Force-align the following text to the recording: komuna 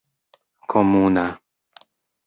komuna 0.69 1.25